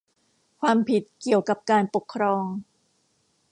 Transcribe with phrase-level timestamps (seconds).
[0.59, 2.43] ความผิดเกี่ยวกับการปกครอง